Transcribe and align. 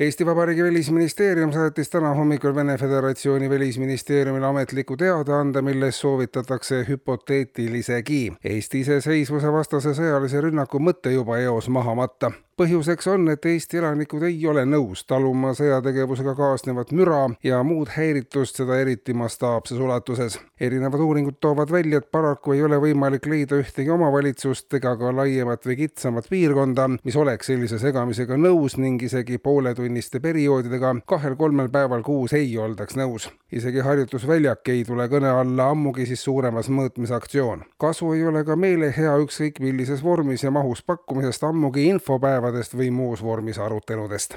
Eesti 0.00 0.26
Vabariigi 0.26 0.62
Välisministeerium 0.62 1.52
saatis 1.52 1.88
täna 1.90 2.10
hommikul 2.14 2.54
Vene 2.54 2.78
Föderatsiooni 2.78 3.50
välisministeeriumile 3.50 4.46
ametliku 4.46 4.96
teadaande, 4.96 5.62
milles 5.62 6.00
soovitatakse 6.00 6.84
hüpoteetilisegi 6.88 8.32
Eesti 8.44 8.80
iseseisvuse 8.84 9.52
vastase 9.52 9.94
sõjalise 9.96 10.42
rünnaku 10.44 10.82
mõtte 10.84 11.14
juba 11.16 11.38
eos 11.40 11.68
maha 11.72 11.94
matta 11.96 12.30
põhjuseks 12.56 13.08
on, 13.12 13.28
et 13.28 13.44
Eesti 13.44 13.76
elanikud 13.76 14.22
ei 14.24 14.38
ole 14.48 14.62
nõus 14.64 15.02
taluma 15.04 15.50
sõjategevusega 15.56 16.32
kaasnevat 16.38 16.92
müra 16.96 17.26
ja 17.44 17.58
muud 17.66 17.90
häiritust, 17.92 18.56
seda 18.62 18.78
eriti 18.80 19.12
mastaapses 19.12 19.78
ulatuses. 19.78 20.38
erinevad 20.60 21.00
uuringud 21.04 21.36
toovad 21.40 21.70
välja, 21.70 21.98
et 21.98 22.10
paraku 22.10 22.54
ei 22.54 22.62
ole 22.64 22.78
võimalik 22.80 23.26
leida 23.28 23.58
ühtegi 23.60 23.90
omavalitsust 23.92 24.74
ega 24.78 24.94
ka 24.96 25.12
laiemat 25.12 25.66
või 25.68 25.76
kitsamat 25.82 26.30
piirkonda, 26.32 26.88
mis 27.04 27.16
oleks 27.16 27.50
sellise 27.52 27.78
segamisega 27.78 28.38
nõus 28.40 28.78
ning 28.80 29.02
isegi 29.02 29.36
pooletunniste 29.38 30.20
perioodidega 30.20 30.94
kahel-kolmel 31.06 31.68
päeval 31.68 32.02
kuus 32.02 32.32
ei 32.32 32.56
oldaks 32.58 32.96
nõus. 32.96 33.28
isegi 33.52 33.84
harjutusväljak 33.84 34.68
ei 34.68 34.84
tule 34.84 35.08
kõne 35.12 35.28
alla, 35.28 35.68
ammugi 35.70 36.06
siis 36.06 36.24
suuremas 36.24 36.70
mõõtmes 36.70 37.12
aktsioon. 37.12 37.64
kasu 37.78 38.12
ei 38.12 38.26
ole 38.26 38.44
ka 38.44 38.56
meelehea 38.56 39.16
ükskõik 39.20 39.60
millises 39.60 40.02
vormis 40.04 40.42
ja 40.42 40.50
mahus 40.50 40.82
pakkumisest, 40.82 41.44
ammugi 41.44 41.84
infopäeva 41.92 42.45
päevadest 42.46 42.76
või 42.78 42.90
muus 42.94 43.22
vormis 43.22 43.58
aruteludest 43.58 44.36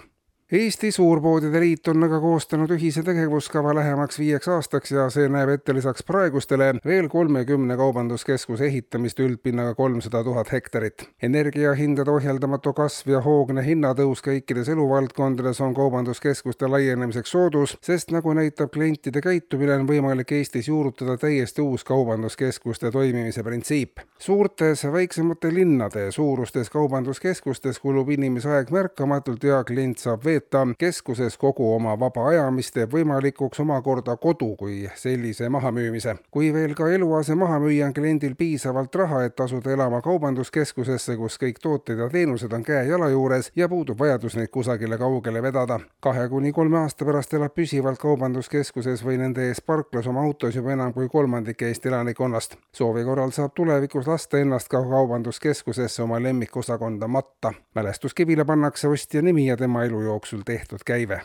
Eesti 0.51 0.91
Suurpoodide 0.91 1.59
Liit 1.59 1.87
on 1.91 2.01
aga 2.03 2.17
koostanud 2.23 2.71
ühise 2.73 3.03
tegevuskava 3.05 3.69
lähemaks 3.77 4.17
viieks 4.17 4.47
aastaks 4.49 4.89
ja 4.95 5.03
see 5.13 5.27
näeb 5.29 5.51
ette 5.53 5.73
lisaks 5.77 6.01
praegustele 6.07 6.71
veel 6.89 7.05
kolmekümne 7.05 7.75
kaubanduskeskuse 7.77 8.65
ehitamist 8.65 9.21
üldpinnaga 9.21 9.75
kolmsada 9.77 10.23
tuhat 10.25 10.49
hektarit. 10.51 11.05
energiahindade 11.21 12.09
ohjeldamatu 12.11 12.73
kasv 12.73 13.11
ja 13.13 13.21
hoogne 13.21 13.61
hinnatõus 13.67 14.25
kõikides 14.25 14.71
eluvaldkondades 14.73 15.61
on 15.61 15.75
kaubanduskeskuste 15.77 16.67
laienemiseks 16.67 17.29
soodus, 17.29 17.77
sest 17.85 18.09
nagu 18.09 18.33
näitab 18.33 18.73
klientide 18.73 19.21
käitumine, 19.21 19.75
on 19.75 19.85
võimalik 19.85 20.33
Eestis 20.33 20.67
juurutada 20.67 21.17
täiesti 21.17 21.61
uus 21.61 21.83
kaubanduskeskuste 21.83 22.89
toimimise 22.91 23.43
printsiip. 23.43 24.01
suurtes 24.17 24.83
väiksemate 24.91 25.53
linnade 25.53 26.09
suurustes 26.11 26.69
kaubanduskeskustes 26.69 27.79
kulub 27.79 28.09
inimese 28.09 28.49
aeg 28.49 28.71
märkamatult 28.71 29.43
ja 29.43 29.63
klient 29.63 29.97
saab 29.99 30.25
veeta 30.25 30.38
veeta 30.39 30.67
keskuses 30.77 31.37
kogu 31.37 31.73
oma 31.75 31.99
vaba 31.99 32.27
aja, 32.27 32.51
mis 32.51 32.71
teeb 32.71 32.93
võimalikuks 32.93 33.59
omakorda 33.59 34.15
kodu 34.17 34.55
kui 34.55 34.89
sellise 34.95 35.49
mahamüümise. 35.49 36.15
kui 36.31 36.53
veel 36.53 36.75
ka 36.75 36.87
eluase 36.89 37.35
maha 37.35 37.59
müüa, 37.59 37.87
on 37.87 37.93
kliendil 37.93 38.35
piisavalt 38.35 38.95
raha, 38.95 39.23
et 39.23 39.39
asuda 39.39 39.71
elama 39.71 40.01
kaubanduskeskusesse, 40.01 41.17
kus 41.17 41.37
kõik 41.37 41.59
tooted 41.61 41.99
ja 41.99 42.09
teenused 42.09 42.53
on 42.53 42.63
käe-jala 42.63 43.09
juures 43.09 43.51
ja 43.55 43.69
puudub 43.69 43.99
vajadus 43.99 44.35
neid 44.35 44.49
kusagile 44.49 44.97
kaugele 44.97 45.41
vedada. 45.41 45.79
kahe 45.99 46.29
kuni 46.29 46.51
kolme 46.51 46.77
aasta 46.77 47.05
pärast 47.05 47.33
elab 47.33 47.53
püsivalt 47.53 47.99
kaubanduskeskuses 47.99 49.03
või 49.05 49.17
nende 49.17 49.47
ees 49.47 49.61
parklas 49.61 50.07
oma 50.07 50.23
autos 50.23 50.55
juba 50.55 50.71
enam 50.71 50.93
kui 50.93 51.09
kolmandik 51.09 51.61
Eesti 51.61 51.87
elanikkonnast. 51.87 52.55
soovi 52.71 53.03
korral 53.03 53.31
saab 53.31 53.51
tulevikus 53.55 54.07
lasta 54.07 54.39
ennast 54.39 54.67
ka 54.67 54.83
kaubanduskeskusesse 54.83 56.03
oma 56.03 56.23
lemmikosakonda 56.23 57.07
matta. 57.07 57.53
mälestuskivile 57.75 58.45
pannakse 58.45 58.87
ostja 58.87 59.21
nimi 59.21 59.47
ja 59.47 59.57
tema 59.57 59.83
elu 59.83 60.01
jooksul 60.01 60.28
jooksul 60.29 60.41
tehtud 60.45 60.79
käive 60.85 61.21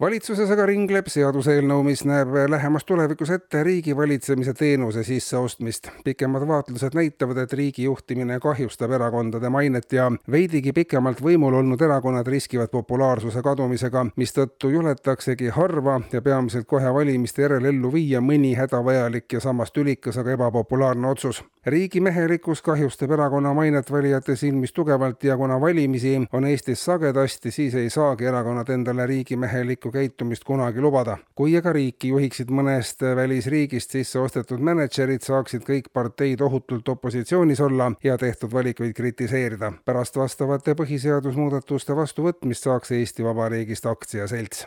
valitsuses 0.00 0.50
aga 0.52 0.66
ringleb 0.68 1.06
seaduseelnõu, 1.08 1.80
mis 1.86 2.02
näeb 2.04 2.34
lähemas 2.52 2.84
tulevikus 2.84 3.30
ette 3.32 3.62
riigivalitsemise 3.64 4.52
teenuse 4.54 5.04
sisseostmist. 5.04 5.88
pikemad 6.04 6.44
vaatlused 6.48 6.94
näitavad, 6.94 7.38
et 7.38 7.52
riigi 7.52 7.86
juhtimine 7.86 8.36
kahjustab 8.40 8.92
erakondade 8.92 9.48
mainet 9.48 9.92
ja 9.92 10.10
veidigi 10.30 10.72
pikemalt 10.72 11.22
võimul 11.24 11.56
olnud 11.62 11.80
erakonnad 11.80 12.28
riskivad 12.28 12.68
populaarsuse 12.68 13.42
kadumisega, 13.42 14.06
mistõttu 14.16 14.68
juletaksegi 14.68 15.48
harva 15.48 16.00
ja 16.12 16.22
peamiselt 16.22 16.66
kohe 16.66 16.92
valimiste 16.92 17.42
järel 17.42 17.64
ellu 17.72 17.92
viia 17.92 18.20
mõni 18.20 18.52
hädavajalik 18.56 19.32
ja 19.32 19.40
samas 19.40 19.72
tülikas, 19.72 20.18
aga 20.18 20.36
ebapopulaarne 20.36 21.08
otsus. 21.08 21.40
Riigimehelikkus 21.66 22.62
kahjustab 22.62 23.10
erakonna 23.10 23.54
mainet 23.54 23.92
valijate 23.92 24.36
silmis 24.36 24.72
tugevalt 24.72 25.24
ja 25.24 25.36
kuna 25.36 25.60
valimisi 25.60 26.28
on 26.32 26.44
Eestis 26.44 26.84
sagedasti, 26.84 27.50
siis 27.50 27.74
ei 27.74 27.90
saagi 27.90 28.24
erakonnad 28.24 28.68
endale 28.68 29.06
riigimehelikku 29.06 29.90
käitumist 29.90 30.44
kunagi 30.44 30.80
lubada. 30.80 31.18
kui 31.34 31.56
aga 31.56 31.72
riiki 31.72 32.08
juhiksid 32.08 32.50
mõnest 32.50 33.02
välisriigist 33.16 33.90
sisse 33.90 34.18
ostetud 34.18 34.60
mänedžerid, 34.60 35.22
saaksid 35.22 35.66
kõik 35.66 35.90
parteid 35.92 36.40
ohutult 36.40 36.88
opositsioonis 36.88 37.60
olla 37.60 37.92
ja 38.04 38.18
tehtud 38.18 38.52
valikuid 38.52 38.94
kritiseerida. 38.94 39.72
pärast 39.84 40.16
vastavate 40.16 40.74
põhiseadusmuudatuste 40.74 41.96
vastuvõtmist 41.96 42.62
saaks 42.62 42.90
Eesti 42.90 43.24
Vabariigist 43.24 43.86
aktsiaselts 43.86 44.66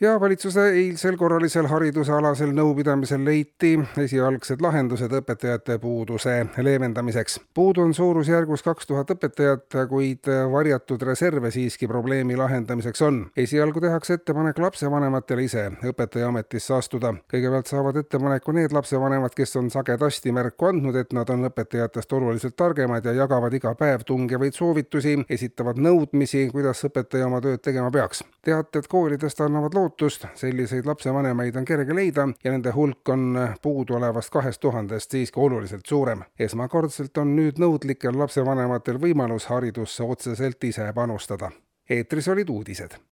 ja 0.00 0.20
valitsuse 0.20 0.68
eilsel 0.68 1.16
korralisel 1.16 1.66
haridusealasel 1.66 2.52
nõupidamisel 2.54 3.24
leiti 3.26 3.72
esialgsed 3.98 4.60
lahendused 4.62 5.10
õpetajate 5.10 5.78
puuduse 5.82 6.46
leevendamiseks. 6.56 7.40
puudu 7.54 7.82
on 7.82 7.94
suurusjärgus 7.94 8.62
kaks 8.62 8.86
tuhat 8.86 9.10
õpetajat, 9.10 9.74
kuid 9.88 10.30
varjatud 10.52 11.02
reserve 11.02 11.50
siiski 11.50 11.88
probleemi 11.88 12.36
lahendamiseks 12.36 13.02
on. 13.02 13.26
esialgu 13.36 13.80
tehakse 13.80 14.14
ettepanek 14.14 14.58
lapsevanematele 14.58 15.42
ise 15.44 15.70
õpetajaametisse 15.90 16.74
astuda. 16.74 17.14
kõigepealt 17.34 17.66
saavad 17.66 17.96
ettepaneku 17.96 18.52
need 18.52 18.72
lapsevanemad, 18.72 19.34
kes 19.34 19.56
on 19.56 19.70
sagedasti 19.70 20.32
märku 20.32 20.66
andnud, 20.66 20.96
et 20.96 21.12
nad 21.12 21.30
on 21.30 21.50
õpetajatest 21.50 22.12
oluliselt 22.12 22.56
targemad 22.56 23.04
ja 23.04 23.12
jagavad 23.12 23.54
iga 23.54 23.74
päev 23.74 24.06
tungivaid 24.06 24.54
soovitusi, 24.54 25.18
esitavad 25.28 25.76
nõudmisi, 25.76 26.46
kuidas 26.52 26.84
õpetaja 26.84 27.26
oma 27.26 27.40
tööd 27.40 27.60
tegema 27.60 27.90
peaks. 27.90 28.24
teated 28.42 28.86
koolidest 28.86 29.40
annavad 29.40 29.74
lootust, 29.74 29.87
lootust, 29.88 30.24
selliseid 30.34 30.86
lapsevanemaid 30.86 31.56
on 31.56 31.64
kerge 31.64 31.94
leida 31.94 32.28
ja 32.44 32.52
nende 32.52 32.72
hulk 32.76 33.08
on 33.08 33.38
puuduolevast 33.62 34.30
kahest 34.30 34.60
tuhandest 34.60 35.10
siiski 35.10 35.40
oluliselt 35.40 35.86
suurem. 35.86 36.22
esmakordselt 36.38 37.18
on 37.18 37.36
nüüd 37.36 37.56
nõudlikel 37.58 38.18
lapsevanematel 38.18 39.00
võimalus 39.00 39.48
haridusse 39.48 40.04
otseselt 40.04 40.64
ise 40.64 40.92
panustada. 40.94 41.50
eetris 41.90 42.28
olid 42.28 42.48
uudised 42.48 42.98